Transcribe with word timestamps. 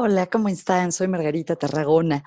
Hola, 0.00 0.28
¿cómo 0.28 0.48
están? 0.48 0.92
Soy 0.92 1.08
Margarita 1.08 1.56
Tarragona. 1.56 2.22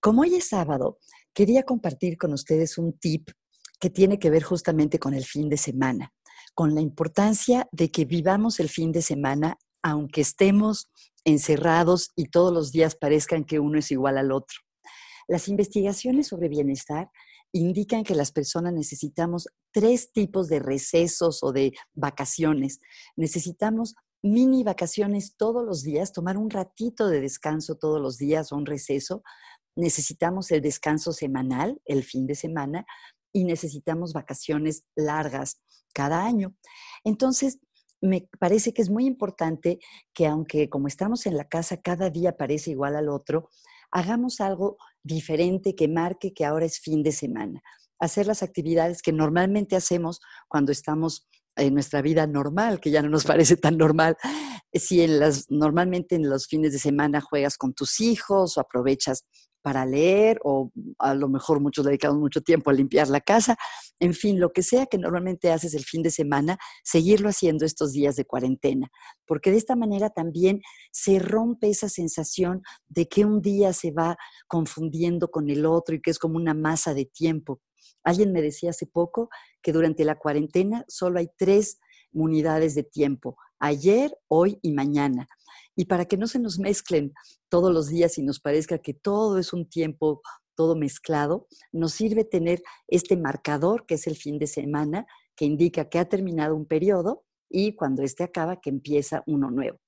Como 0.00 0.22
hoy 0.22 0.36
es 0.36 0.48
sábado, 0.48 1.00
quería 1.34 1.64
compartir 1.64 2.16
con 2.16 2.32
ustedes 2.32 2.78
un 2.78 2.98
tip 2.98 3.28
que 3.78 3.90
tiene 3.90 4.18
que 4.18 4.30
ver 4.30 4.42
justamente 4.42 4.98
con 4.98 5.12
el 5.12 5.26
fin 5.26 5.50
de 5.50 5.58
semana, 5.58 6.14
con 6.54 6.74
la 6.74 6.80
importancia 6.80 7.68
de 7.72 7.90
que 7.90 8.06
vivamos 8.06 8.58
el 8.58 8.70
fin 8.70 8.90
de 8.90 9.02
semana 9.02 9.58
aunque 9.82 10.22
estemos 10.22 10.88
encerrados 11.22 12.08
y 12.16 12.30
todos 12.30 12.54
los 12.54 12.72
días 12.72 12.96
parezcan 12.96 13.44
que 13.44 13.60
uno 13.60 13.80
es 13.80 13.90
igual 13.90 14.16
al 14.16 14.32
otro. 14.32 14.56
Las 15.28 15.46
investigaciones 15.46 16.28
sobre 16.28 16.48
bienestar 16.48 17.10
indican 17.52 18.02
que 18.02 18.14
las 18.14 18.32
personas 18.32 18.72
necesitamos 18.72 19.46
tres 19.72 20.10
tipos 20.10 20.48
de 20.48 20.60
recesos 20.60 21.42
o 21.42 21.52
de 21.52 21.74
vacaciones. 21.92 22.80
Necesitamos 23.14 23.94
mini 24.22 24.64
vacaciones 24.64 25.36
todos 25.36 25.64
los 25.64 25.82
días, 25.82 26.12
tomar 26.12 26.36
un 26.36 26.50
ratito 26.50 27.08
de 27.08 27.20
descanso 27.20 27.76
todos 27.76 28.00
los 28.00 28.18
días 28.18 28.52
o 28.52 28.56
un 28.56 28.66
receso. 28.66 29.22
Necesitamos 29.76 30.50
el 30.50 30.60
descanso 30.60 31.12
semanal, 31.12 31.80
el 31.84 32.04
fin 32.04 32.26
de 32.26 32.34
semana, 32.34 32.86
y 33.32 33.44
necesitamos 33.44 34.12
vacaciones 34.12 34.84
largas 34.96 35.60
cada 35.94 36.24
año. 36.24 36.54
Entonces, 37.04 37.58
me 38.00 38.28
parece 38.38 38.72
que 38.72 38.82
es 38.82 38.90
muy 38.90 39.06
importante 39.06 39.78
que 40.14 40.26
aunque 40.26 40.68
como 40.68 40.88
estamos 40.88 41.26
en 41.26 41.36
la 41.36 41.48
casa 41.48 41.80
cada 41.80 42.10
día 42.10 42.36
parece 42.36 42.70
igual 42.70 42.96
al 42.96 43.08
otro, 43.08 43.50
hagamos 43.90 44.40
algo 44.40 44.78
diferente 45.02 45.74
que 45.74 45.88
marque 45.88 46.32
que 46.32 46.44
ahora 46.44 46.66
es 46.66 46.80
fin 46.80 47.02
de 47.02 47.12
semana. 47.12 47.62
Hacer 47.98 48.26
las 48.26 48.42
actividades 48.42 49.02
que 49.02 49.12
normalmente 49.12 49.76
hacemos 49.76 50.20
cuando 50.48 50.72
estamos 50.72 51.28
en 51.60 51.74
nuestra 51.74 52.02
vida 52.02 52.26
normal, 52.26 52.80
que 52.80 52.90
ya 52.90 53.02
no 53.02 53.08
nos 53.08 53.24
parece 53.26 53.56
tan 53.56 53.76
normal. 53.76 54.16
Si 54.72 55.02
en 55.02 55.18
las, 55.18 55.50
normalmente 55.50 56.14
en 56.14 56.28
los 56.28 56.46
fines 56.46 56.72
de 56.72 56.78
semana 56.78 57.20
juegas 57.20 57.56
con 57.56 57.74
tus 57.74 58.00
hijos 58.00 58.56
o 58.56 58.60
aprovechas 58.60 59.24
para 59.62 59.84
leer 59.86 60.40
o 60.42 60.70
a 60.98 61.14
lo 61.14 61.28
mejor 61.28 61.60
muchos 61.60 61.84
dedicamos 61.84 62.18
mucho 62.18 62.40
tiempo 62.40 62.70
a 62.70 62.72
limpiar 62.72 63.08
la 63.08 63.20
casa, 63.20 63.56
en 63.98 64.14
fin, 64.14 64.40
lo 64.40 64.52
que 64.52 64.62
sea 64.62 64.86
que 64.86 64.98
normalmente 64.98 65.52
haces 65.52 65.74
el 65.74 65.84
fin 65.84 66.02
de 66.02 66.10
semana, 66.10 66.58
seguirlo 66.82 67.28
haciendo 67.28 67.64
estos 67.64 67.92
días 67.92 68.16
de 68.16 68.24
cuarentena, 68.24 68.90
porque 69.26 69.50
de 69.50 69.58
esta 69.58 69.76
manera 69.76 70.10
también 70.10 70.60
se 70.92 71.18
rompe 71.18 71.68
esa 71.68 71.88
sensación 71.88 72.62
de 72.88 73.08
que 73.08 73.24
un 73.24 73.42
día 73.42 73.72
se 73.72 73.90
va 73.90 74.16
confundiendo 74.48 75.30
con 75.30 75.50
el 75.50 75.66
otro 75.66 75.94
y 75.94 76.00
que 76.00 76.10
es 76.10 76.18
como 76.18 76.36
una 76.36 76.54
masa 76.54 76.94
de 76.94 77.04
tiempo. 77.04 77.60
Alguien 78.02 78.32
me 78.32 78.42
decía 78.42 78.70
hace 78.70 78.86
poco 78.86 79.28
que 79.62 79.72
durante 79.72 80.04
la 80.04 80.18
cuarentena 80.18 80.84
solo 80.88 81.18
hay 81.18 81.28
tres 81.36 81.78
unidades 82.12 82.74
de 82.74 82.82
tiempo, 82.82 83.36
ayer, 83.58 84.16
hoy 84.28 84.58
y 84.62 84.72
mañana. 84.72 85.28
Y 85.80 85.86
para 85.86 86.04
que 86.04 86.18
no 86.18 86.26
se 86.26 86.38
nos 86.38 86.58
mezclen 86.58 87.14
todos 87.48 87.72
los 87.72 87.88
días 87.88 88.18
y 88.18 88.22
nos 88.22 88.38
parezca 88.38 88.76
que 88.76 88.92
todo 88.92 89.38
es 89.38 89.54
un 89.54 89.66
tiempo 89.66 90.20
todo 90.54 90.76
mezclado, 90.76 91.46
nos 91.72 91.94
sirve 91.94 92.24
tener 92.24 92.62
este 92.86 93.16
marcador 93.16 93.86
que 93.86 93.94
es 93.94 94.06
el 94.06 94.14
fin 94.14 94.38
de 94.38 94.46
semana, 94.46 95.06
que 95.34 95.46
indica 95.46 95.88
que 95.88 95.98
ha 95.98 96.06
terminado 96.06 96.54
un 96.54 96.66
periodo 96.66 97.24
y 97.48 97.76
cuando 97.76 98.02
este 98.02 98.24
acaba, 98.24 98.60
que 98.60 98.68
empieza 98.68 99.22
uno 99.26 99.50
nuevo. 99.50 99.78